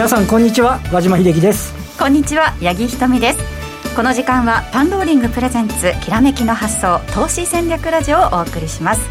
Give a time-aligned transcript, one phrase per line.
[0.00, 0.80] 皆さんこんにちは。
[0.90, 1.74] 和島秀樹です。
[1.98, 3.38] こんにちは八木ひとみです。
[3.94, 9.02] この時間はパンローリングプレゼンツきらめきの発想投資戦略ラジオをお送りします。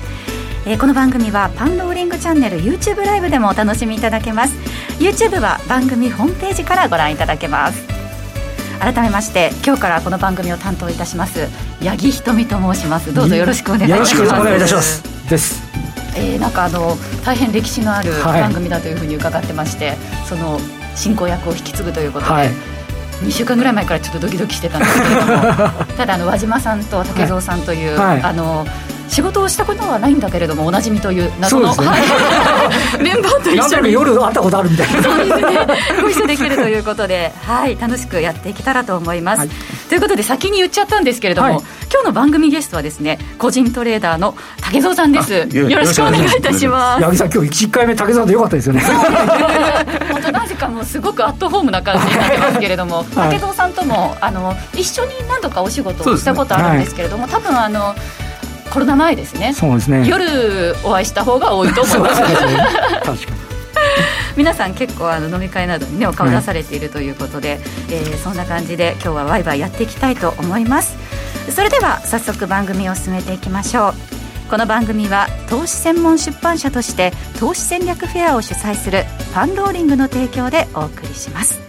[0.65, 4.55] えー、この番組はパンローリングチャンネル YouTube ライブでもお楽しみいただけます。
[4.97, 7.85] YouTube は番組ホームページからご覧いただけます。
[8.79, 11.49] 改めまして今日からこの番組を担当いたします
[11.83, 13.13] 八木ひとみと申します。
[13.13, 14.15] どうぞよろしくお願いします。
[14.15, 15.29] よろしくお願いいたします。
[15.29, 15.61] です。
[16.15, 19.97] えー、なんかあの大変歴史のある番組だというふうに伺ってまして、はい、
[20.27, 20.59] その
[20.95, 22.49] 進行役を引き継ぐということで、はい、
[23.21, 25.33] 2週間ぐらい前からちょっとドキドキしてたんですけれども。
[25.97, 28.65] ただあの和島さんと竹蔵さんという、はい、あの
[29.09, 31.83] 仕事をしたことはないんだけれどもおなじみという謎の、ね、
[33.01, 33.91] メンバーと一緒に。
[33.91, 35.67] 夜会ったことあるみたいなそうですね。
[36.01, 39.49] ご一緒できるということで、はい、楽しくやっていけたらと思います、はい、
[39.89, 41.57] ということで先に言っちゃったんですけれども、はい、
[41.91, 45.33] 今日の番組ゲストはですね個人トレーダーの竹蔵さんです。
[45.33, 47.03] よろしくお願いいたします。
[47.03, 48.81] 八木さん今日1回目竹蔵でよかったですよね。
[48.81, 57.95] 本当なぜかもうすごくアットホームな感じになってますけれども、竹蔵さんともあの一緒に何度かお仕事をしたことあるんですけれども、ね、多分あの
[58.71, 59.53] コロナ前ですね。
[59.53, 60.07] そうですね。
[60.07, 62.27] 夜お会いした方が多いと思います、ね、
[63.03, 63.19] 確かに。
[64.37, 67.59] 皆さん結構あの飲み会などにねお顔出されているということで、はい、
[67.91, 70.95] えー、そんな感じで今日はワイワイやっていきたいと思います。
[71.53, 74.19] それでは早速番組を進めていきましょう。
[74.49, 81.61] この番組は投資専門出版社として投資戦略フェアを主催するファンローリングの提供でお送りします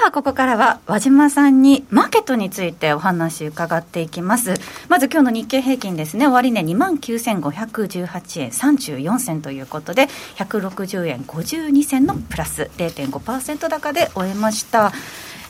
[0.00, 4.54] はここからは和島さんにマーケットについてお話伺っていきます。
[4.88, 6.26] まず今日の日経平均ですね。
[6.26, 14.92] 終値2万9518円34銭ということで160円52銭のプラス0.5%高で終えました。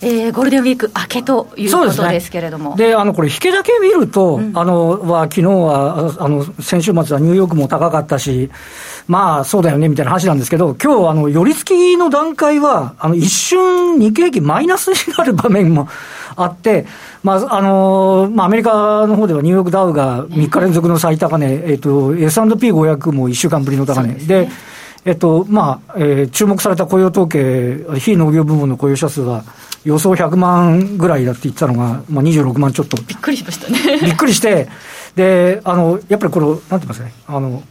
[0.02, 2.74] えー、ゴールデンウィーク明けということですけれども。
[2.74, 8.50] で、ね、あの、これ、引けだけ見ると、うん、あの、は、昨日は、あの、先週末はニューヨークも高かったし、
[9.08, 15.88] まあ、そうだよね、みたいな話なんですけど、今日、あの、寄り付きの段階は、あの、一瞬、日経平均マイナスになる場面も
[16.36, 16.86] あって、
[17.22, 24.14] まあ、あの、まあ、アメリカの方ではニューヨークダウが3日連続の最高値、えっと、S&P500 も1週間ぶりの高値。
[24.14, 24.52] で、ね、
[25.04, 29.44] えっと、まあ、えー、注目された雇用統計、非農業部門の雇用者数は、
[29.84, 32.96] 予想100万ぐらいだって言ってたのが、まあ、26万ちょっと。
[33.02, 34.00] びっくりしましたね。
[34.02, 34.68] びっくりして、
[35.16, 37.62] で、あの、やっぱりこれ、なんて言いますかね、あの、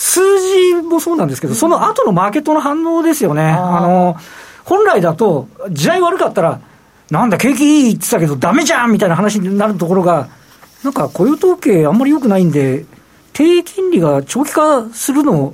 [0.00, 3.42] 数字もそうなんですけど、うん、その後のマーケットの反応ですよね。
[3.42, 4.16] あの、
[4.64, 6.60] 本来だと、時代悪かったら、
[7.10, 10.28] なんだ、景気いいって言ってたけど、ダメじゃんみたいな話になるところが、
[10.84, 12.86] なんか雇用統計あんまり良くないんで、
[13.32, 15.52] 低金利が長期化するの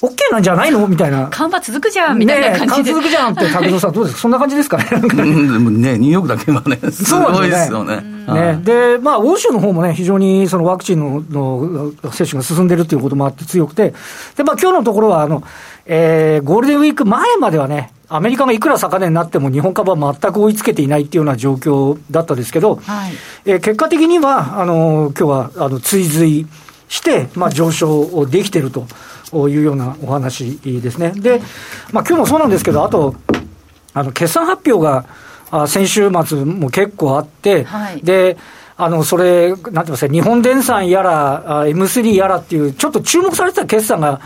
[0.00, 0.86] OK なんじゃないの？
[0.86, 1.28] みたいな。
[1.30, 2.90] 緩和続くじゃんみたいな感じで。
[2.90, 4.20] ね、続くじゃんって、竹野さん、どうですか？
[4.22, 4.84] そんな感じですかね？
[4.90, 5.24] ね、
[5.70, 8.02] ね、ニューヨークだけはね、すごいですよね。
[8.26, 13.94] ね、で、まあ、欧州の方もね、非常にそのワクチンのの接種が進んでるということもあって強くて、
[14.36, 15.42] で、まあ、今日のところは、あの、
[15.86, 23.12] えー、ゴールデンウィーク前まではね、アメリカがいくら高値になっても日本株は全く追いつけていないっていうような状況だったですけど、はい、
[23.46, 26.46] えー、結果的には、あの、今日は、あの、追随
[26.88, 28.86] して、まあ、上昇できてると。
[29.48, 31.12] いうようなお話ですね。
[31.16, 31.40] で、
[31.90, 33.14] まあ今日もそうなんですけど、あと、
[33.94, 35.06] あの、決算発表が、
[35.52, 38.38] あ先週末も結構あって、はい、で、
[38.76, 44.20] あの、それ、なんて言いますか、日本電産やら、M3 やらっていう、ちょっと注目されてた決算が、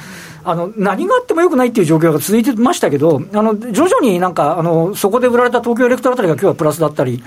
[0.45, 7.23] あの、何があってもよくないっていう状況が続いてましたけど、あの、徐々になんか、あの、そこで売られた東京エレクトロあたりが今日はプラスだったり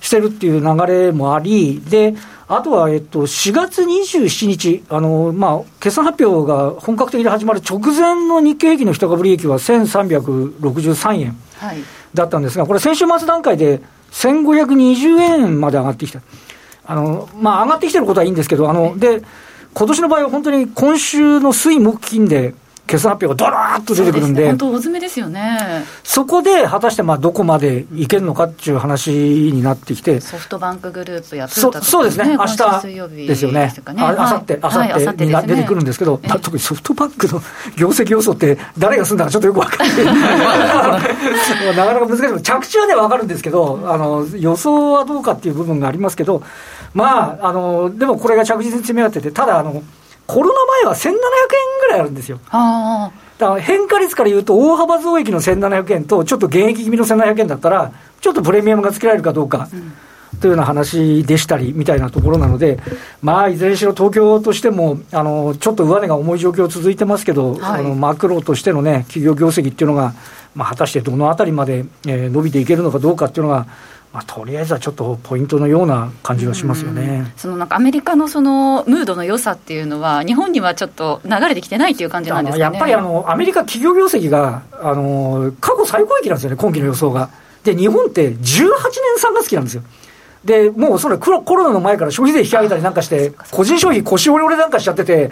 [0.00, 2.14] してるっていう流れもあり、で、
[2.46, 11.36] あとは、えっと、4月27日、あの、まあ、決算発表が本格的に始まる直前の日経平均の一株利益は1363円
[12.14, 13.80] だったんですが、これ先週末段階で
[14.12, 16.20] 1520円まで上がってきた。
[16.86, 19.22] あの、まあ、上がってきてることはいいんですけど、あの、で、
[19.74, 22.54] 今年の場合は本当に今週の水木金で、
[22.88, 25.84] 決算発表がドラーッと出てくるんで、本当、大詰めですよね。
[26.02, 32.56] そこで果たしてまあどこまでいけるのかっていう話になってきて、ソフトバンクグループやトヨタとか、ね、そうですね、明日
[33.26, 37.42] ですよね、あさって、あさってに出てくるんですけど、特にソフトバンクの
[37.76, 40.06] 業績予想って、誰がするんだかちょっとよく分かんない。
[41.76, 46.42] なかなか難しい、着地はね、分かるんですけど、あの予想はどうかっていう部分がありますけど、
[46.94, 49.82] まあ、あのでもこれが着実に詰め合ってて、ただあの、
[50.28, 51.16] コロナ前は1700円
[51.80, 52.38] ぐらいあるんですよ。
[53.38, 59.68] だから変化率から言うと、大幅増益の1700円と、ちょっと現役気味の1700円だったら、ちょっとプレミアムがつけられるかどうか。
[59.72, 59.92] うん
[60.40, 62.78] というような話でしたりみたいなところなので、
[63.22, 70.14] まあ、いずれにしろ東京としても、あのちょっと上値が重い状況続いてますけど、はい、あのマクロとしてのね、企業業績っていうのが、
[70.54, 73.66] まあ、果たしてどのあたりまで、えー、伸びていけるのかどうかっていうのが、
[74.12, 87.28] まあ、とりあえずはちょっとポイントのような感じがしますよね、そのなんかアメリカのそのムードの良さっていうのは、日本にはちょっと流れてきてないっていう感じなんですか、ね、やっぱりあのアメリカ企業業績があの過去最高益なんですよね、今期の予想が。
[87.64, 88.70] で、日本って18年
[89.20, 89.82] 3月期なんですよ。
[90.44, 95.30] で、もうそれコロナの前から消費税引き上げたりなんかして、個人消費腰折れなんかしちゃってて、やっ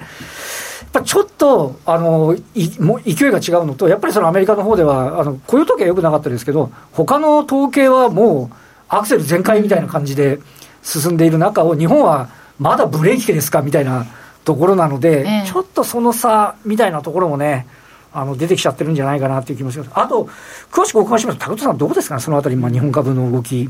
[0.93, 10.39] ぱちょっと、あの、いも勢いが違うのと、やっぱりそのアメリカの方では、あの、雇用統計はよくなかったですけど、他の統計はもう、アクセル全開みたいな感じで
[10.83, 12.29] 進んでいる中を、日本は
[12.59, 14.07] まだブレーキですかみたいな
[14.45, 17.67] ところなので、ええ、ちょっとその差みたいなところもね、
[18.13, 19.91] あの出てきちゃってるんじゃないかなっていう気もします。
[19.93, 20.29] あと、
[20.71, 23.69] 詳しくお伺いします高田さん、どうですかね、そのあたり、まあ、日本株の動き。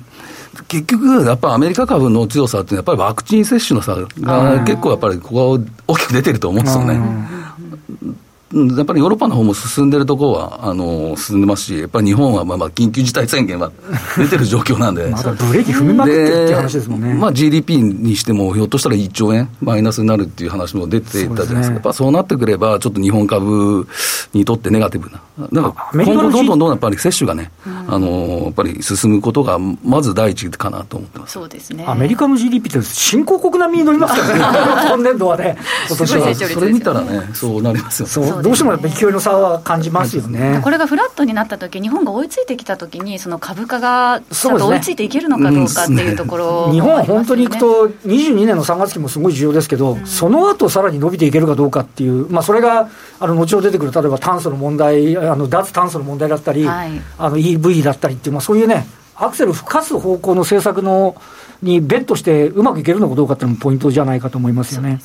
[0.68, 7.00] 結局、やっぱりアメリカ株の強さって、やっぱりワクチン接種の差が結構やっぱりここは大きく出てると思うんですよね。
[8.76, 13.70] やっぱりヨーロッパの方も進んでるところはあの進んでますし、やっぱり日本はまあまあ緊急事態宣言は
[14.16, 17.14] 出てる状況なんで、まだブレーキ踏みまくってっていう話ですもんね。
[17.14, 23.86] まあ、GDP にしても、ひょっとしたら1兆円マイナスになるっていう話も出ていたじゃないですか、すね、やっぱそうなってくれば、ちょっと日本株
[24.32, 25.20] にとってネガティブな、
[25.52, 31.32] だから今後、どんどんどんどんやっぱり接種がね、うん、あのやっぱり進むことが、まず第一かなと思ってます。
[31.32, 31.84] そうですね。
[31.86, 35.56] アメリカの GDP って新興国並みに乗りますからね、今年度はね、
[35.88, 36.34] 今年は。
[36.34, 38.45] それ見たらね、そうなりますよね。
[38.46, 40.60] どうしてもやっぱ勢いの差は感じますよね。
[40.62, 52.88] これがフラットになったとき、日本が追いついてきたときに、その株価がちゃんと追いついていけるのかどうかっていうところ、ね、日本は本当にいくと、22年の3月期もすごい重要ですけど、うん、その後さらに伸びていけるかどうかっていう、まあ、それが
[53.18, 61.16] あの後ほど出てくる、例えば炭素の問題、あの脱炭素の問題だったり、はい、あの EV だったりっていう、まあ、そういうね、アクセル吹かす方向の政策の
[61.62, 65.00] にベットしてうまくいけるのかどうかっていうのもポイントじゃないかと思いますよね、ね、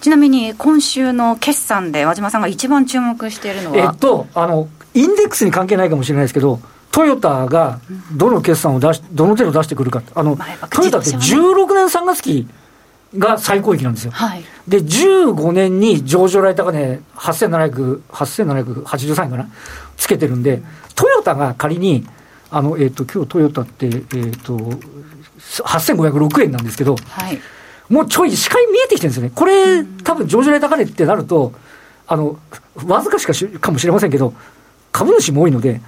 [0.00, 3.76] ちなみに今週の決算で和島さんが一番注目しているのは？
[3.76, 6.60] えっとあのインデックスに関係ないかもしれないですけど
[6.96, 7.80] トヨタが
[8.14, 10.34] どの決算を出し、どの程度出してくるか、あの、
[10.70, 12.48] トヨタって16年3月期
[13.18, 14.12] が最高益なんですよ。
[14.12, 19.46] はい、で、15年に上場来高値8700、8783円かな、
[19.98, 20.62] つけてるんで、
[20.94, 22.06] トヨタが仮に、
[22.50, 24.56] あの、えっ、ー、と、今日トヨタって、えっ、ー、と、
[25.38, 27.38] 8506円なんですけど、はい、
[27.88, 29.32] もうちょい視界見えてきてるんですよね。
[29.34, 31.52] これ、多分上場来高値ってなると、
[32.06, 32.38] あの、
[32.86, 34.34] わずかしかしかもしれませんけど、
[34.92, 35.80] 株主も多いので、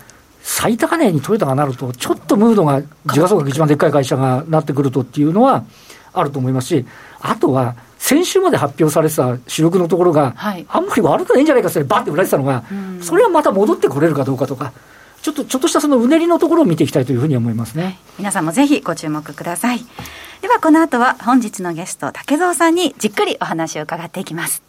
[0.42, 5.64] 最高値にトヨタがなると、ちょっとムードが、時価総額一番でっかい会社がなってくるとっていうのは
[6.12, 6.86] あると思いますし、
[7.20, 10.34] あとは、先週まで発表されてた主力のところが、
[10.68, 12.64] あんまり悪くないんじゃないかって、ばって売られてたのが、
[13.00, 14.72] それはまた戻ってこれるかどうかとか。
[15.22, 17.98] ちょっとちょっとしたそのうねりのところを見ていきたいというふうに思いますね。
[18.18, 19.80] 皆さんもぜひご注目ください。
[20.40, 24.62] ではこの後は本日のゲスト竹蔵さんにじっくりお話を伺っていきます。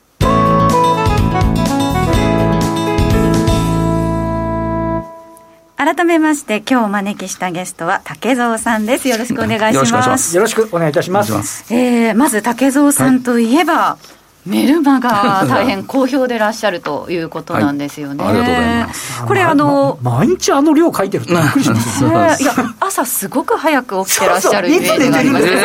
[5.78, 18.24] 改めまして今日お招きしたゲストは竹蔵さんですよろしくお願いしますよろしくお願いいたしますえー、まず竹蔵さんといえば、はいメルマが 大変好評でいらっしゃるということなんですよね。
[18.24, 19.24] はい、ありがとうございます。
[19.26, 22.10] これ、あの、ま、毎日あの量書いてるってびっくりしますね。
[22.40, 25.46] いや、朝すごく早く起きてらっしゃるイメージがあります。
[25.46, 25.62] けど、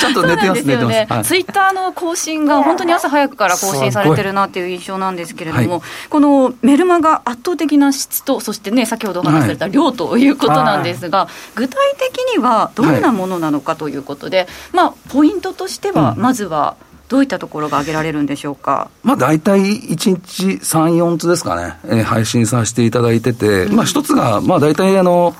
[0.00, 0.76] ちょっと寝てますね。
[0.76, 16.74] ねツイッターの更新が本当に朝早くから更新されてるなっていう印象なんですけれども、このメルマが圧倒的な質と、そしてね、先ほどお話しされた量ということなんですが、具体的にはどんなものなのかということで、まあ、ポイントとしては、まずは、
[17.08, 18.90] どういったところが挙げられるんでしょうか？
[19.02, 25.34] まあ、大体1日3、4つですかね、えー、配信させていただいてて、うん、まあ、一つが、まあ、大体あの、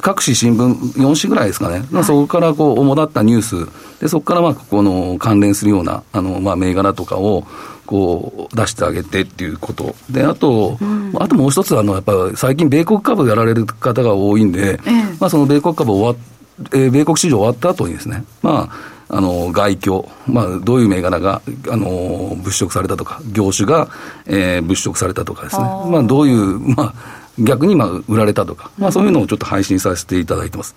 [0.00, 7.46] 各紙新聞4紙ぐらいですかね、はい、そこからこう主だったニュース、でそこからまあここの関連するようなあのまあ銘柄とかを
[7.84, 16.24] こう出してあげてっていうこと、であと、うん、あともう一つあの、やっぱり最近、米国株やられる方が多いんで、ええ、まあ、その米国株終わ
[16.72, 23.88] えー、米国市場終わった後にですね、まあ、あの外況、まあ、どういう銘柄があの物色されたとか、業種が、
[24.26, 26.94] えー、物色されたとかですね、まあ、どういう、まあ、
[27.38, 30.74] 逆にまあ売られたとか、まあ、そういうのをちょっと配信させていただいてます。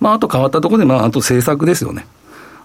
[0.00, 2.06] まあ、あと変わったところで、まあ、あと政策ですよね。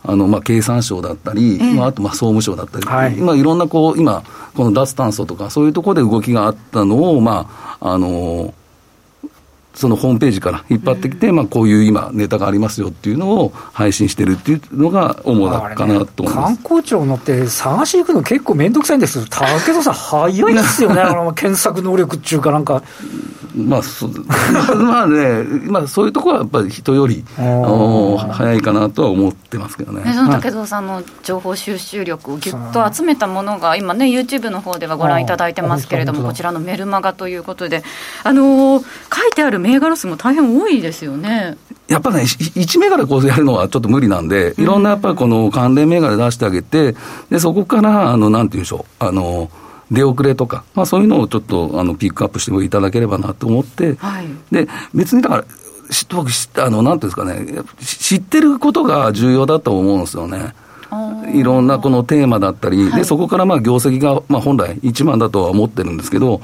[0.07, 1.73] あのまあ経産省だったり、え。
[1.73, 3.15] まあ、あとまあ総務省だったり、はい。
[3.15, 4.23] まあ、いろんなこう今、
[4.55, 8.53] この脱炭素とか、そういうところで動きがあったのを、まああの
[9.75, 20.93] そのホームページから引っ張ってきて、うん、まあ、こういう今、ネタがありますよっていうのを配信してるっていうのが主だかなと思います、ね、観光庁乗って探し行くの結構面倒くさいんですけ ど、武田さん、早いですよ。
[20.93, 22.81] ね、あの検索能力っていうか、なんか。
[23.55, 24.09] まあ、そ
[24.75, 30.13] まあね、まあ、そういうところはやっぱり人より 早いかなとは思ってますけどね。
[30.13, 37.83] その武蔵さんの情報収集力をぎゅっと集めたものが、今ね、YouTube の方ではご覧いただいてますけれども、こちらのメルマガということで、
[38.23, 38.83] あのー、
[39.15, 41.57] 書いてある銘柄数も大変多いですよね。
[41.87, 46.95] やっぱね、1銘柄こうやるのはちょっと無理なんで、いろんなやっぱりこの関連銘柄出してあげて、
[47.29, 49.49] でそこから、あの、なんていうんでしょう、あの、
[49.91, 55.45] 出遅れとか、まあ、そういうのをちょっとあのピックアップしていただければなと思って、はい、で別にだから、
[56.09, 60.55] 僕あの、なんていうんですかね、知ってることが重要だと思うんですよね。
[61.33, 66.41] いろんなこのテーマだったり、はい、でそこからまあ業績が、まあ、本来一番だとは思ってるんですけど、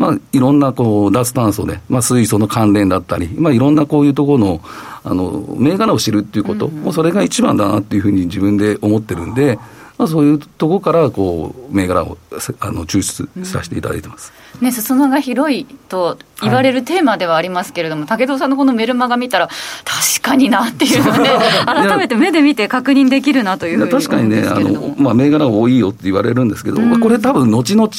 [0.00, 4.60] まあ、いろんなこう脱炭素で、まあ、水素の関連だったり、まあ、いろんなこういうところの
[5.04, 9.58] あの銘柄を知るっていうこと、うん、もうそれが一番だなっていうふうに自分で思ってるんで。
[9.98, 12.16] まあ、そういうところからこう銘柄を
[12.60, 19.48] あの抽出させていただいてます、うん、ね、裾野が広いと言われるテーマではありますけれども、はい、武藤さんのこのメルマガ見たら、
[19.84, 21.28] 確かになっていうので、
[21.66, 27.90] 改めて目で見て確認できるなというふうに確かにね、あのまあ、銘柄多いよって言われるんですけど、うん、これ、多分後々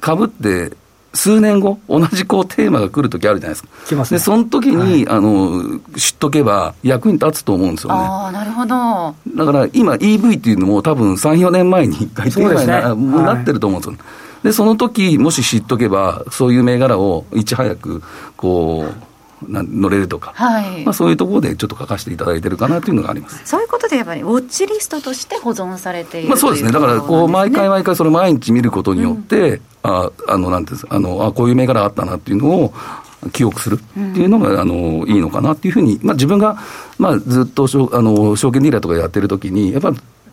[0.00, 0.76] かぶって
[1.14, 3.68] 数年後、同じこうテーマが来るときあるじゃないですか。
[3.86, 7.98] 来ます、ね、で、その時に、はい、あの、知っとけば役に立つと思うんですよね。
[8.00, 9.14] ああ、なるほど。
[9.36, 13.98] だから今 EV っていうのも多分3、4年前に1回テーマにな,、ね、なってると思うんですよ。
[14.42, 18.02] で、その時、もし知っとけば、そういう銘柄をいち早く、
[18.36, 19.11] こう、
[19.48, 20.84] 乗れるとか、はい。
[20.84, 23.40] まあ、そういうところでちょっと書かせていただいてるかなというのがあります。
[23.44, 32.74] そういうことでやっぱり、ウォッチリストとして保存されている、まあ、そうですね、だからこう毎回毎回、それ毎日見ることによって、うん、ああのなんていうんですかあのあ、こういう銘柄あったなっていうのを
[33.32, 36.58] 記憶するっていうのが、うん、あのいいのかなっていうふうに、まあ、自分が、
[36.98, 39.92] まあ、ずっとあの証券ディーラーとかやってる時に、やっぱ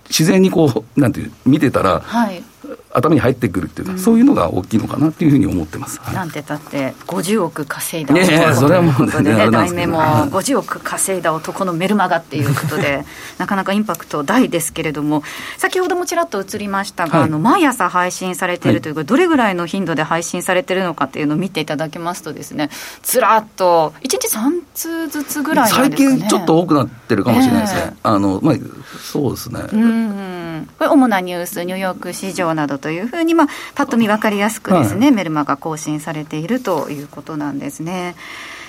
[0.09, 2.43] 自然にこう、なんていう、見てたら、はい、
[2.91, 6.01] 頭に入ってくるっていうか、うん、そういうのが大きいのかなっていうふうに思ってます。
[6.13, 13.05] なんてたって50億稼いだ男、ね、それはもうね、ね題名も50億稼いだ男のメルマガっていうことで、
[13.37, 15.23] なかなかインパクト大ですけれども、
[15.57, 22.69] 先ほどもちらっと映りましたが、はい、あの毎朝配信されているというか、はい、どれぐらいの頻度で配信されてるのかっていうのを見ていただけますとですね、
[23.03, 27.81] ずらっと1日3通ずつぐらい、ね、最近ちょっと多くなってるかもしれないですね。
[27.85, 28.55] えー、あのまあ
[28.99, 29.61] そうですね。
[29.71, 30.38] うん
[30.77, 38.15] これ主なニュースニューヨーク市場などというふうに、まあ、パッと見分かりやすくですね、はい、メルマが更新されているということなんですね。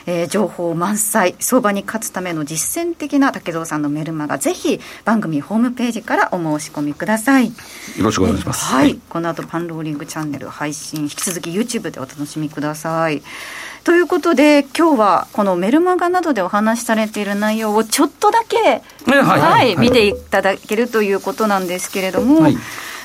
[0.06, 7.48] えー、情報満載相場に勝つための実践的な竹蔵さんのメルマガぜひ番組ホームページからお申し込みください。
[7.48, 7.52] よ
[7.98, 13.22] ろしくお願いします、はい、この後パンローリングチャンネル配信引き続き YouTube でお楽しみください
[13.84, 22.56] ということで今日はこのメルマガなどでお話しされている内容をちょっとだけ、はい、はい、見ていただけるということなんですけれども、はい。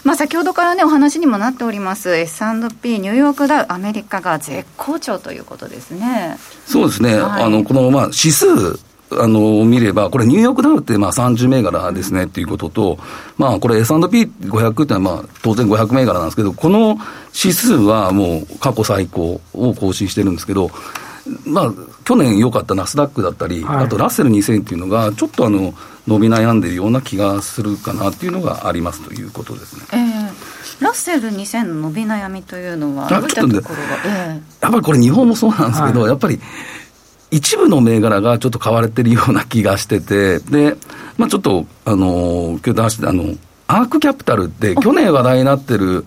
[0.04, 6.38] まあ、先ほどからね、お話にもなっております、S&P ニューヨークダウ、アメリカが絶好調ということですね。
[6.68, 8.46] そうですね、はい、あのこの、まあ、指数
[9.12, 12.98] あの見れば、これ、ニューヨークダウってまあ30銘柄ですねっていうことと、
[13.38, 16.98] まあ、これ、S&P500 ってのはまあ当然500銘柄なんですけど、この
[17.34, 20.72] 指数はもう過去最高を更新してるんですけど、
[21.46, 25.74] まあ、去年良かったナスダックだったり、はい、あとラッセル2000っていうのが、ちょっとあの
[26.08, 29.86] 伸び悩んでいるような気がするかなっていうのがありますということですね。
[29.92, 33.64] えー、ラッセル2000の伸び悩みというのは、どういったところが、
[34.06, 36.40] えー、やっぱりこれ、日本もそうなんですけど、はい、やっぱり
[37.36, 40.78] 一部の銘柄がちょっと買われてるような気がしてて、で、
[41.18, 43.36] まあ、ちょっと、あの、今日出して、あの、
[43.68, 46.06] アークキャピタルって、去年話題になってる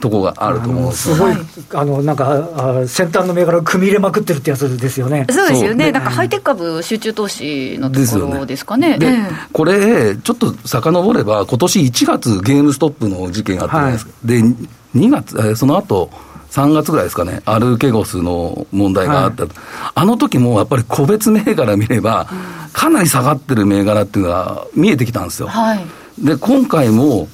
[0.00, 1.34] とこがあると思うんすごい、
[1.74, 5.26] あのなんか、先端の銘柄を組み入れまくってるってやつですよね。
[5.28, 8.96] そうですよね、なんかハイテク株集中投資のところですかね。
[8.96, 9.12] で、
[9.52, 14.12] これ、ちょっと遡れば、今年1月、ゲームストップの事件があったじゃないですか。
[14.24, 14.54] はい、で、
[14.94, 16.10] 2月、その後
[16.50, 19.52] 3月ぐらいですかね、アルケゴスの問題があった、はい、
[19.94, 22.28] あの時もやっぱり個別銘柄見れば、
[22.72, 25.48] かなり下がってる銘柄っていうのが見えてきたんですよ。
[25.48, 25.86] はい、
[26.18, 27.28] で、今回も、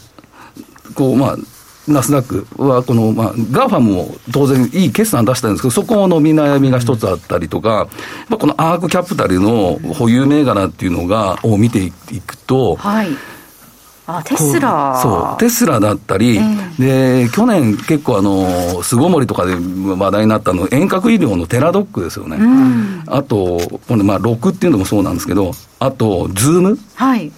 [0.95, 1.37] こう、まあ、
[1.89, 7.89] ナスダックは、この、まあ、 GAFAM も当然いい決算出したんですけど、そこの見悩みが一つあったりとか、
[8.29, 13.09] まあ、このアークキャピタルの保有銘柄っていうのが、を見ていくと、はい
[14.07, 23.59] あテスラそうテスラだったり、えー、で去年結構あの巣ごもりとかで話題になったの遠隔医療のテラドックですよね、うん、あと
[23.89, 26.79] このまあ6っていうのもそうなんですけどあとズーム。
[26.95, 27.31] はい。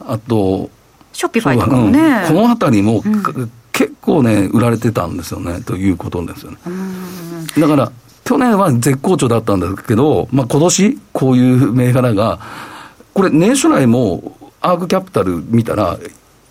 [0.00, 0.70] あと
[1.12, 6.58] ショッピファイとかもね、うん、この辺りも、うん、結構ね、売られてたんですよね、ということですよね。
[7.58, 7.92] だから、
[8.24, 12.38] 去年は絶好調だったんだけど、まあ今年こういう銘柄が、
[13.14, 14.36] これ、年初来も
[14.68, 15.98] アークキャピタル見たら、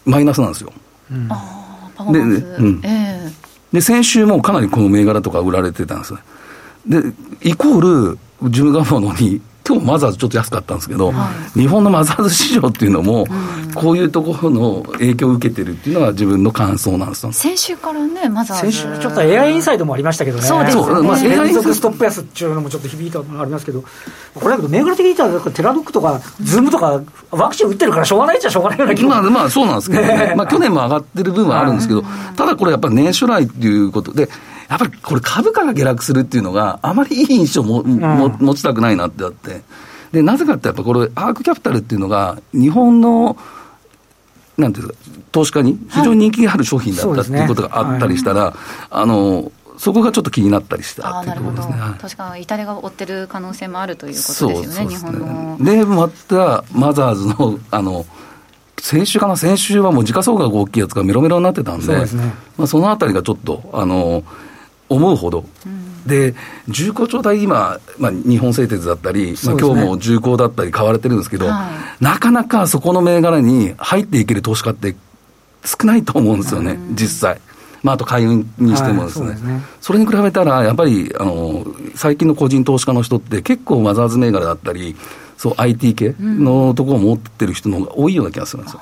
[0.06, 0.74] マイナスなんですよ。
[1.12, 6.20] うん、で、うん、えー、で、先週もかなりこの銘柄とか売られてたんですよ。
[6.88, 7.02] で、
[7.42, 13.28] イコール、自分が思うのに、今日マザーズちょっと安かったんですけど、はい、日本のマザーズ市場っていうのも、
[13.76, 18.72] こういうところの影響を受けてるっていうのが自分の感想なんです先週からね、マザーズ。
[18.72, 20.44] 先週、ちょっと AI インサイドもありましたけどね。
[20.44, 20.84] そうですね。
[21.02, 23.84] まあ、連続ストップ安っていうのもちょっと響いたのありますけど、
[24.36, 30.34] これだけど、銘柄的に言ったら、テラドックとか、ズームとか、ワクチン打ってるからしょうがないっちゃしょうがないような気まあ、まあ、そうなんですけどね。
[30.38, 32.06] まあ、去年も上がってる部分はあるんですけど、
[32.36, 34.30] ただこれやっぱり年初来っていうことで、
[34.70, 39.62] やっぱりこれ株価が下落するっていうのが、あまりいい印象も、も持ちたくないなってあって。
[40.12, 43.38] で、なぜかって、やっぱこれ、アークキャピタルっていうのが、日本の、
[44.58, 44.94] なんていうか、
[45.32, 48.54] 投資家に非常に人気がある商品だった、はい、っていうことがあったりしたら、はい、
[48.90, 51.76] あの、そこがちょっと気になったりしたっていうところですね。
[52.02, 55.58] 確かに痛手が負ってる可能性もあるということですよね、日本の。
[55.64, 58.06] で、また、マザーズの、あの、
[58.80, 64.24] 先週かな、先週はもう時価総額大きいやつがメロメロになってたんで、そ、ね、まあ、そのあたりがちょっと、あの、
[64.90, 66.08] 思うほど、うん。
[66.08, 66.34] で、
[66.68, 74.96] 重工長代、今、まあ、日本製鉄だったり、ね、まあ今日も重工だったり買われてるんですけど、はい、なかなかそこの銘柄に入っていける投資家って
[75.66, 77.42] 少ないと思うんですよね、実際。
[77.84, 79.28] まあ、あと海運にしてもですね。
[79.28, 81.66] はいそすね、それに比べたら、やっぱりあの
[81.96, 84.96] 最近の個人投資家の人って、結構マザーズ銘柄だったり、
[85.38, 88.82] そう IT 系のところを持ってる人の方が多いような気がするんですよ。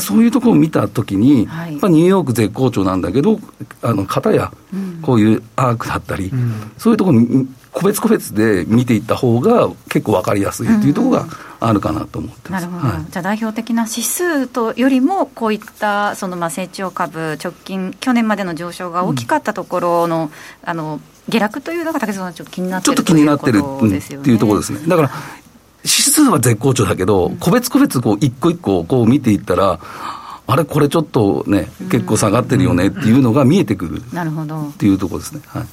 [0.00, 3.38] そういうところを見たときに、はい、ニューヨーク絶好調なんだけど、
[3.82, 4.52] あの方や、
[5.02, 11.26] こういうアークだったり、うん、そういうところに個別個別で見ていった方が結構分かりやすいっていうところが
[11.60, 24.80] あるかなと思ってます、うんうん、なるほど、はい、じゃあ代表的な指数とよりもこういったそのまあ成長株直近去年までの上昇が大きかったところのうん、あの下落というのが竹澤さんちょっと気になってるちょっと気になってるっていうところですね。
[24.88, 25.10] だから
[25.84, 29.80] 指数は絶好調だけど、個別個別こう一個一個こう見ていったら、
[30.46, 34.02] あれ、これちょっとね、結構下がってるよねっていうのが見えてくる。
[34.12, 34.68] なるほど。
[34.68, 35.40] っていうところですね。
[35.46, 35.64] はい。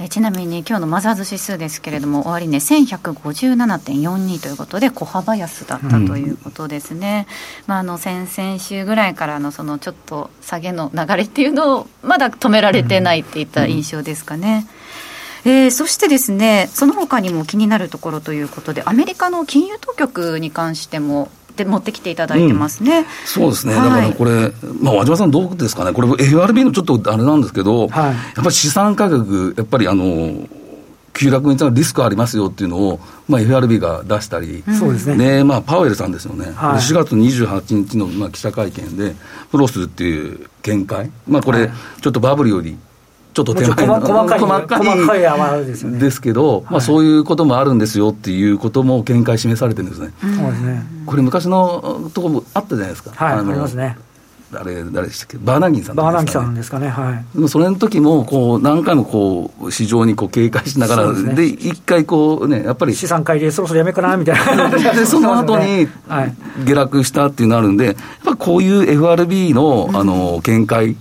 [0.00, 7.26] えちなみに今日のマザーズ指数ですけれども、終値、ね、1157.42ということで、小幅安だったということですね、
[7.60, 14.66] うん、まあ、あの先々週ぐらいからのそのちょっと下げの流れっていうのを、まだ止められてないっていった印象ですかね。
[14.76, 14.81] うん
[15.44, 30.48] えー、そしてですね、その他にも気になるところということで、アメリカの金融当局に関しても、で持ってきていただいてますね、うん、そうですね、はい、だからこれ、まあ、和島さん、どうですかね、これ、FRB のちょっとあれなんですけど、はい、やっぱり資産価格、やっぱりあの
[31.12, 35.44] 急落につながるリスクありますよっていうのを、まあ、FRB が出したり、そうですね。
[35.44, 39.14] まあ、パウエルさんですよね、はい、4月28日のまあ記者会見で、
[39.50, 42.78] フロスっていう見解、まあ、これ、ちょっとバブルより
[43.32, 45.98] ちょっと手前の細かい細かい泡ですよね。
[45.98, 50.12] ですけど、まあ、そういうこともあるんですよっていうことも見解示されてるんですね。
[50.20, 50.82] そうですね。
[51.06, 53.10] これ昔のところもあったじゃないですか。
[53.14, 53.96] はい、ありますね。
[54.52, 65.88] 誰誰でしたっけ、バーナンギンさん、ね、バーナンギンさんですかね、はい、それの時もこう何回もこう市場にこう警戒しながら、で一、回こうね、やっぱり資産改良、そろそろやめかなみたいなでその後に
[66.66, 70.96] 下落したっていうのあるんで、やっぱこういう FRB のあの見解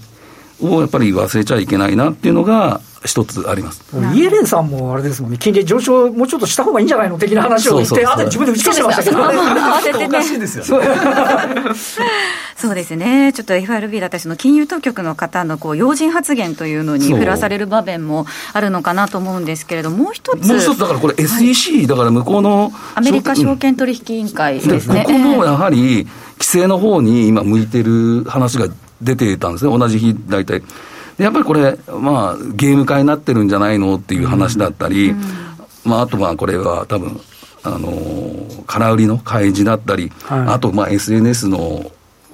[0.61, 3.83] をやっぱり忘れちゃいけないなっていうのが、一つあります。
[4.13, 10.21] イエレンさんもあれですもんね、金利上昇、もうちょっとした方がいいんじゃないの的な話を言って、あと自分で打ち消してましたけど、慌 ててね、
[12.55, 25.05] そうですね、ちょっと FRB だったり、その金融当局の方のこう要人発言というのに振らされる場面もあるのかなと思うんですけれども、もう一つ、もう一つ、だからこれ、SEC、はい、だから向こうのアメリカ証券取引委員会ですね。
[25.07, 28.67] ここもやはり、規制の方に今、向いてる話が
[29.01, 30.61] 出てたんですね、同じ日、大体。
[31.17, 35.21] やっぱりこれ、まあ、ゲーム化になってるんじゃないのっていう話だったり、うん、
[35.85, 37.19] まあ、あとまあ、これは多分、
[37.63, 41.91] あのー、空売りの開示だったり、はい、あとまあ SNS の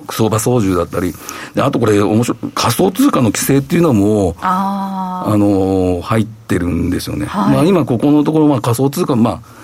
[0.10, 1.14] 相場操縦だったり、
[1.54, 7.26] であとこれ、面白い、仮想通貨の規制っていうのも、あ、あのー、入ってるんですよね。
[7.26, 9.57] はい、まあ、今、ここのところ、まあ、仮想通貨、まあ、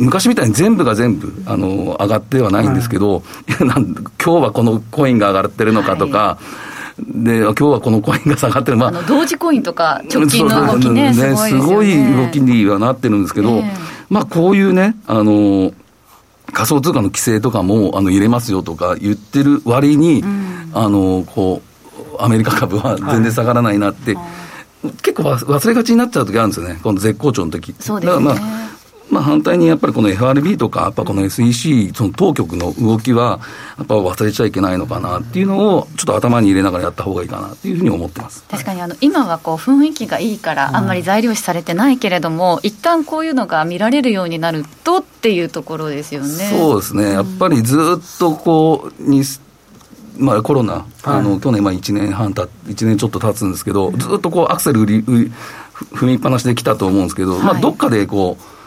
[0.00, 3.22] 昔みたいに全部が全部、あの上がってはないんですけど、はい、
[3.62, 6.38] 今日はこのコインが上がってるのかとか、は
[6.98, 7.24] い。
[7.24, 11.36] で、今日はこのコインが下がってる、まあ、あ同時コインとか、直近の動きね、ね。
[11.36, 13.64] すごい動きにはなってるんですけど、えー、
[14.08, 15.72] まあ、こういうね、あの、
[16.52, 21.62] 仮想通貨の規制とかもあの入れますよとか言ってる割に、うん、あの、こ
[22.18, 24.20] う、アメリカ株は全然下がらないなって、は
[24.88, 27.68] い、結構忘れがちになっちゃう時あるんですよね、この絶好調の時。
[27.68, 27.76] ね。
[27.78, 28.70] だからまあ
[29.10, 33.40] まあ、反対にやっぱりこの FRB とか、やっぱこの SEC、その当局の動きは、
[33.76, 38.44] やっぱ忘れちゃいけないのかなっていうのを、ちょっと頭に入れながらやった方がいいかなっていうふうに思ってます。
[38.48, 46.28] 確かにあの今はこう雰囲気がいいから、あんまり材料視されてないけれども、うん、一旦こういうのが見られるようになるとっていうところですよね。
[46.28, 49.24] そうですね、やっぱりずっとこうに
[50.18, 58.59] まあ、コロナ、あの去年、1年半た、1年ちょっと経つんですけど、ずっとこうアクセル売り踏みっぱなしで来たと思うんですけど、はい、まあ、どっかでこう、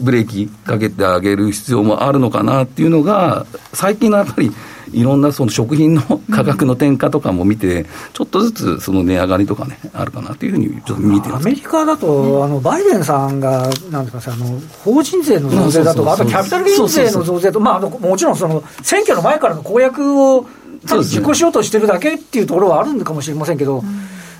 [0.00, 4.52] ブレーキかけてあげる必要もあるのかなっていうのが、最近のやっぱり、
[4.92, 20.46] いろんなその食品の価格の転嫁とかも見て、ちょっとずつその値上がりとかね、あるかなというふうにちょっと見てアメリカだと、あのバイデンさんが、なんですかあの法人税の増税だとか、あとキャピタルゲイン税の増税と、まあ、もちろんその選挙の前からの公約を
[21.02, 23.82] 実行しようとしてるだけっていうところはあるのかもしれませんけど、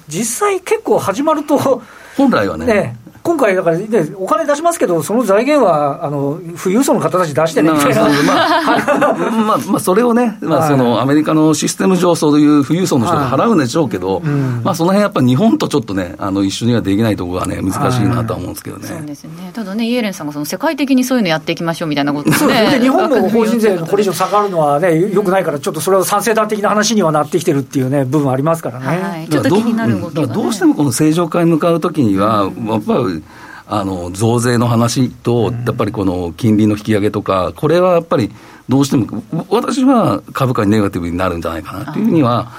[0.06, 1.82] 実際結構始まると、
[2.16, 18.88] 本来はねね今回、だから、ね、お金出しますけど、その財源は、あの富裕層の方たち出してねみたいな、まあ、まあ、まあ、それをね、まあ、そのアメリカのシステム上、そういう富裕層の人が払うんでしょうけど、まあ、その辺やっぱり日本とちょっとね、あの一緒にはできないところがね、難しいなとは思うんですけどね。
[18.88, 19.50] そうですね。
[19.54, 28.86] ただね、イエレンさんがその世界的にそういうのやっていきましょうみたいなことね、そうですね日本も法人税のこれ以上下がるのはね、よくないから、ちょっとそれは賛成団的な話にはなってきてるっていうね、部分ありますからね。
[28.86, 33.13] はい、ちょっと気になる動きが、ね、どうしてもこの正常化に向かうときには、やっぱり、
[33.66, 38.30] あの増税の話と、やっぱりこの金利の引き上げとか、これはやっぱり
[38.68, 42.52] どうしても、私は株価にネガティブになるんじゃないかなというふうには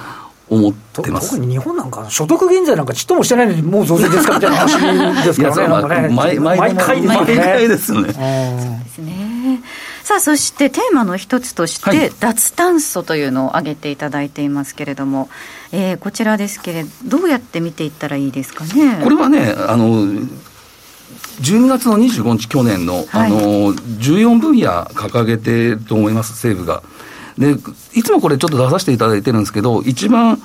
[0.48, 1.36] 思ってます。
[1.36, 7.16] 特に日本なんか、所得減税なんかちっともしてないのに、もう増税ですかみたいな話ですからね、毎毎回ですね。
[7.16, 7.98] 毎回ですね。
[7.98, 9.62] そうですね。
[10.02, 15.28] さあそしてテーマの一つとして、はい、脱炭素というのを挙げていただいていますけれども、
[15.72, 19.00] えー、こちらですけれど、どうやって見ていったらいいですかね？
[19.02, 20.06] これはねあの
[21.40, 23.38] 12月の25日、去年の、はい、あの
[23.74, 26.82] 14分野掲げてると思います、政府が。
[27.38, 27.54] で、
[27.94, 30.40] いつもこれちょっと出させていただいてるんですけど、一番、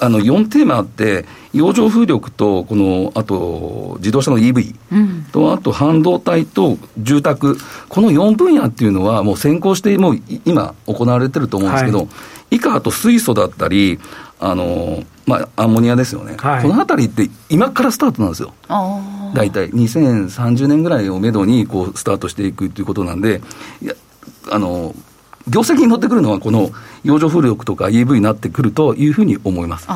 [0.00, 4.74] あの、4テーマあって、洋上風力と、この、あと、自動車の EV
[5.32, 7.56] と、うん、あと半導体と住宅、
[7.88, 12.08] この4分野っていうのは、もう先行して、もう今、行われてると思うんですけど、はい、
[12.56, 13.98] 以下、あと水素だったり、
[14.38, 18.54] あの、まあ、アンモニアですよね、はい、このあたりって今からスタートなんですよ、
[19.34, 19.70] 大体。
[19.70, 23.42] 2030年ぐらいをめどにこうスタートしていくということなんで、
[23.82, 23.94] いや
[24.50, 24.94] あの
[25.48, 26.70] 業績に乗ってくるのは、この
[27.04, 29.88] 洋上風力とか EV になってくるというふうに思います。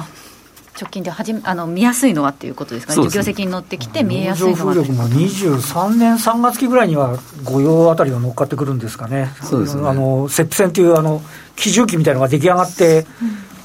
[0.81, 4.57] 直近ではじあの見やすいのはっていうことですかね、業績に乗ってきて、見えやすいのは。
[4.57, 9.87] 風力も23年3月期ぐらいには、御用あたりが乗っかってくるんですかね、そうですね。
[9.87, 11.23] あのセップ線というあの
[11.57, 13.07] 基重機みたいなのが出来上がって、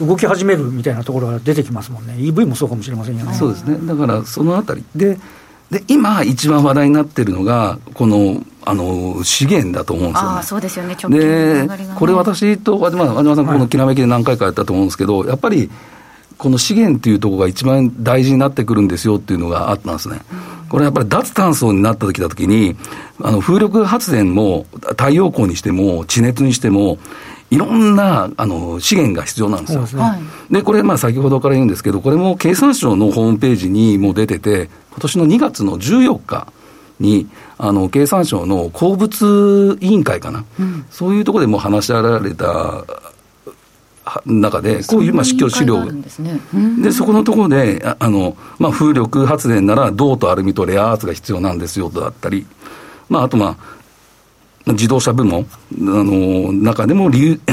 [0.02, 3.34] 動き始めるみたいなところが出てきますもんね、EV もそうかもしれませんよね。
[3.34, 3.78] そうですね。
[3.88, 5.18] だからそのあたりで
[5.72, 10.38] で今、一番話題になってるのが、このあの資源だと思うんですよね。
[10.40, 15.70] あそうですよね、で、これ、私と和島和島さん、このきらめきで何回かやったと思うんですけど、はい、やっぱり、
[16.38, 20.20] この資源っていうところが一番大事になってくるんですよっていうのがあったんですね。
[20.70, 22.76] これやっぱり脱炭素になった時だ時に、
[23.22, 26.98] あの風力発電も太陽光にしても地熱にしても、
[27.52, 29.86] いろんなあの資源が必要なんですよ。
[29.86, 29.98] で、
[30.50, 36.52] ね、これ、まあ、先ほどから言うんですけど、これも経産省のホームページにも出てて、今年の2月の14日
[37.00, 42.84] に、あの経産省の鉱物委員会かな、うん、そういうところでも話し合われた
[44.26, 45.84] 中で、こういうまあ資料、資料
[46.82, 52.46] で、そこのところで、あのまあ、風力発電なら銅とアルミとレアアースが必要なんですよだったり、
[53.10, 53.58] まあ、あと、ま
[54.68, 57.40] あ、自動車部門の中でもリ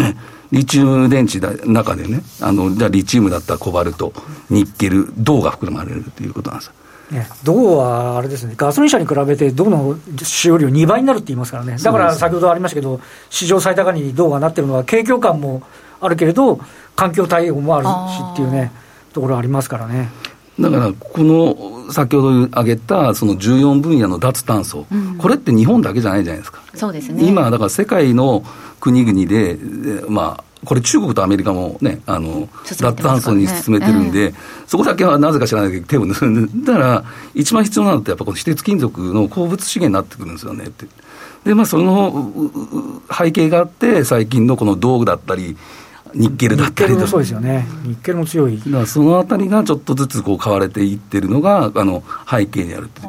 [0.53, 4.13] リチウム電池の中でね、あのじゃリチウムだったらコバルト、
[4.51, 6.73] ニッケル、銅が含まれるということなんです。
[7.11, 15.63] ね、銅はあれですね、ガソリン車に比べて銅の使用量2倍になるって言いますからね、だから先ほどありましたけど、史上最高値に銅がなってるのは、景況感も
[16.03, 16.61] あるけれど、
[16.97, 17.91] 環境対応もあるし
[18.33, 18.73] っていうね、
[19.13, 20.11] ところありますからね。
[20.61, 26.61] だから、この先ほど挙げたその14分野の脱炭素、うん、これって日本だけじゃないじゃないですか。
[26.75, 27.25] そうですね。
[27.25, 28.45] 今、だから世界の
[28.81, 29.59] 国々で、
[30.09, 34.35] まあ、これ中国とアメリカもね、あの、ね、脱炭素に進めてるんで、えー、
[34.67, 40.87] そこだけはなぜか知らないけど手を盗んで、だから、一番必要なのってやっぱこの非鉄金属の鉱物資源になってくるんですよねって。
[41.45, 45.57] で、まあ、その背景があって、最近のこの道具だったり、
[46.15, 48.59] ニッケルだったりとそうですよね、ニッケルも強い。
[48.59, 53.01] だからそのあたりがちょっとずつこう買われていってるのが、あの背景にあるって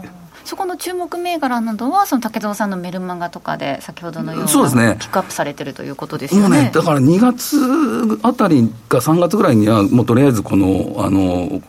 [0.46, 6.64] そこの注目銘柄などは、その竹蔵さんのメルマガとかで、先ほどのようなそうです、ね、ピックアップされてるということですよね。
[6.64, 11.62] ねだから2月あたりか3月ぐらいには、もうとりあえずこの、あの、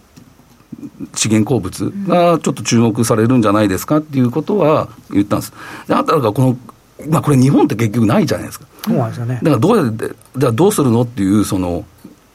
[1.14, 5.53] 資源鉱物がちょっと注目されるんじゃないですかっていうことは言ったんです。
[5.87, 6.59] であとはこの
[7.09, 8.67] まあ、これ、日本って結局ないじゃないですか。
[8.85, 9.41] そうなんですよね。
[9.43, 11.85] だからどうやって、じゃあどうするのっていうその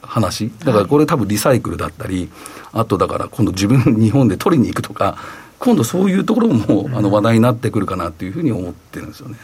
[0.02, 2.28] 話、だからこれ、多分リサイクルだったり、
[2.72, 5.16] あとだから今度、自分、日本で取りに行くとか、
[5.58, 9.36] 今度そういうところもあの話題になってくるかなっていうふうに思ってるんですよね。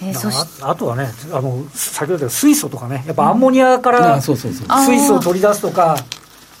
[0.00, 5.96] えー、ああとはねあの、先ほど言った水素とかね、やっぱアンモニアから水素を取り出すとか、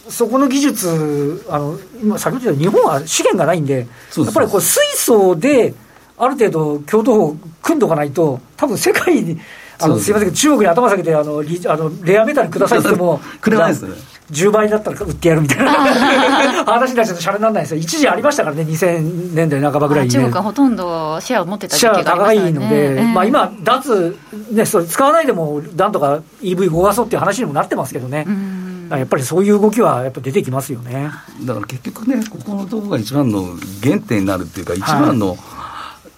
[0.08, 5.74] そこの技術、あの今、先ほど言った日本は資源がないんで、やっぱりこう水素で
[6.18, 9.38] ある程度、共同法組んどかないと、多分世界に、
[9.80, 13.94] あのすみません中国に頭下げてあのリあの、レアメタルくださいって言っても、くれないですね。
[14.30, 15.72] 10倍だったら売ってやるみたいな。
[16.64, 24.16] 話になっちゃうとしゃれにならないですよ、一時ありましたからね、2000年代半ばぐらいに、ね、中国はほとんどシェアを持ってた時期がありました、ね、シェア高いので、えー、まあ、今、脱、
[24.52, 28.26] ね、それ使わないでも、なんとか EV 動かそうっていう話にもなってますけどね。
[28.90, 31.10] やっぱりそういう動きはやっぱ出てきますよね。
[31.44, 35.38] だから結局ね、ここのところが一番の原点になるっていうか、一番の、はい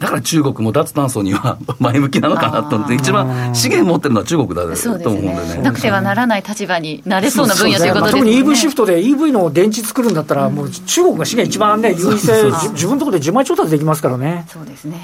[0.04, 5.62] だから中国も脱炭素には 前向きなのかなと思って、一番資源持ってるのは中国だと思うんでね。
[5.62, 8.22] なくてはならない立場になれそうな分野ということですね。
[8.22, 14.46] 特に EV シフトで EV の電池作るんだったら、もう中国が資源一番ね、優位性、自分のところで自前調達できますからね。
[14.52, 15.00] そうですね。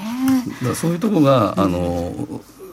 [0.75, 2.13] そういうところが、あの、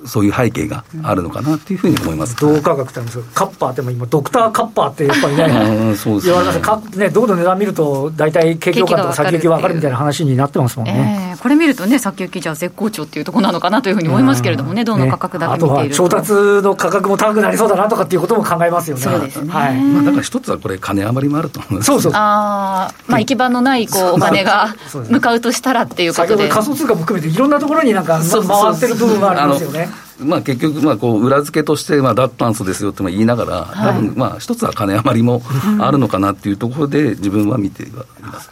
[0.09, 2.37] そういう背景があるのかなっていうふうに思います。
[2.37, 3.01] 同価格って
[3.35, 11.33] カッパーって今、ドクターカッパーってやっぱりね、そう言われますかね、銅の値段見ると、大体景況感とか先行き分かるみたいな話になってますもんね。
[11.35, 19.03] えー、これ見るとね、先行きじゃ絶好調っていうところなのかなというふうに思いますけれどもね、銅の価格だけ見ていると、ね、あとは調達の価格も高くなりそうだなとかっていうことも考えますよね。
[19.03, 19.53] そうですね。
[19.53, 19.81] はい。
[19.81, 21.87] まあ、だから一つはこれ、金余りもあると思います。
[21.87, 22.13] そうそう。
[22.15, 24.75] ああ、まあ、行き場のないこうお金が
[25.11, 26.49] 向かうとしたらっていうことで。
[26.49, 29.89] 仮想通貨も含めて、いろんなところになんか回ってる部分がありますよね。
[30.21, 35.43] まあ、結局、まあ、こう裏付けとして、まあ、脱炭素ですよって言いながら、多分まあ一つは金余りも
[35.81, 38.05] あるのかなっていうところで、自分は見ていま
[38.41, 38.51] す。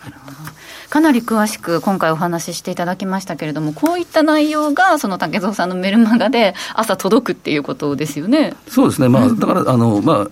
[0.88, 8.55] かなり詳しく今回お話ししていただきましたけれども、こういった内容が、その竹蔵さんのメルマガで朝届くっていうことですよね。
[8.68, 10.29] そうですね、まあ、だから、あの、まあ、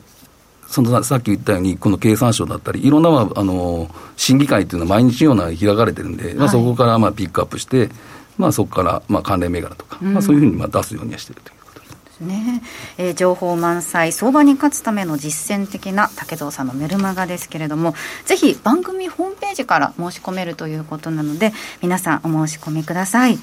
[0.68, 7.90] そのさっき言ったように、この経産省だったり、いろんな、まあ、あの審議会っていうのは毎日のような開かれてるんで、まあ、そこからまあピックアップして、
[8.38, 11.63] まあ、そこからまあ関連銘柄とか、まあ、そういうふうにまあ出すようにはしてるという。
[12.20, 12.62] ね。
[12.98, 23.38] えー、情報満載相場に勝つための実践的な竹蔵さんのメルマガですけれどもぜひ番組ホームページから申し込めるということなので皆さんお申し込みください。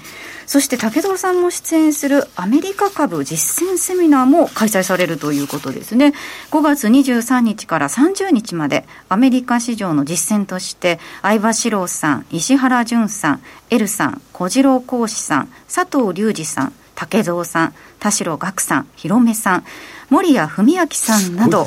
[0.45, 6.13] そして竹蔵さんも出演するアメリカ株実践セミナーも開催されるということですね。
[6.51, 19.63] 5月23日から30日までアメリカ市場の実践として相場志郎さん石原淳さんエルさん小次郎講師さん佐藤隆二さん竹蔵さん田代岳さん広めさん
[20.09, 21.65] 守谷文明さんなど、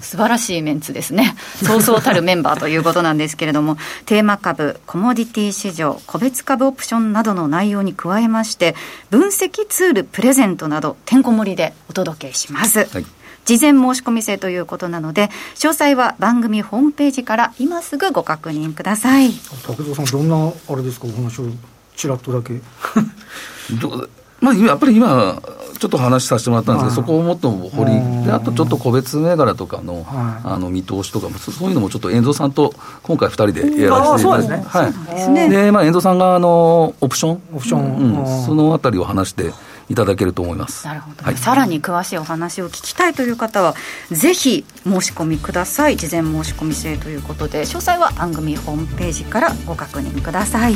[0.00, 1.34] 素晴らしいメンツですね。
[1.64, 3.76] そうそうたるメンバーということなんですけれども、
[4.06, 8.74] テーマ株、コモディティ市場、個別株オプションなどの内容に加えまして、
[9.10, 12.88] 分析ツールプレゼントなど、てんこ盛りでお届けします。
[12.92, 13.06] はい
[13.46, 19.30] 事前申し込み制ということなので、詳細は番組ホームページから今すぐご確認ください。
[19.64, 21.44] 竹蔵さん、どんなあれですか、お話を
[21.94, 22.54] ちらっとだけ。
[24.40, 25.40] まあ、やっぱり今、
[25.78, 35.50] ちょっと話させてもらったんですけど、そこをもっと掘り、であとちょっと個別銘柄とかの,、あの見通しとかも、そういうのもちょっと遠藤さんと今回、2人でやらせていただいて、はい。
[35.50, 39.52] でまあ、遠藤さんがあのオプション、オプション、うん、そのあたりを話して。
[39.88, 40.84] いただけると思います。
[40.86, 43.74] なるほど、はい、さらに詳しいお話を聞きたいという方は
[44.10, 45.96] ぜひ申し込みください。
[45.96, 50.74] 事前申し込み制ということで詳細は番組ホームページからご確認ください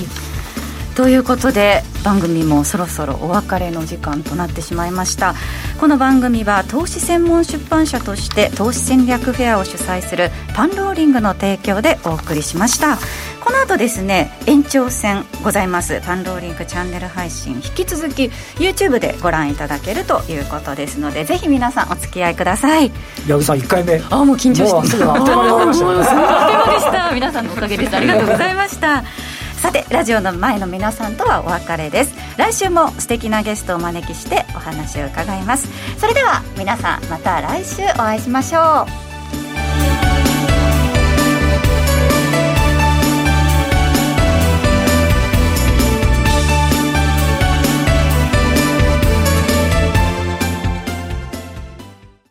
[1.01, 5.35] ということで番組もそろそろお別れの時間となってしまいました。
[5.81, 12.99] この番組は投資専門出版社として投資戦略フェアを主催するパンローリングの提供でお送りしました。
[13.43, 16.03] この後ですね延長戦ございます。
[16.05, 18.25] パンローリングチャンネル配信引き続き
[18.57, 22.93] YouTube でご覧いただけるということですのでぜひ皆さんお付き合いください。
[23.27, 24.03] 矢口さん1回目。
[24.11, 27.11] あもう緊張してあっという間に終わりました。
[27.15, 27.97] 皆さんのおかげです。
[27.97, 29.03] ありがとうございました
[29.61, 32.15] さてラジオの前の皆さんとはお別れです。
[32.39, 35.69] 来週も素敵なゲストをお招きしてお話を伺います。
[35.99, 39.10] それでは皆さんまた来週お会いしましょう。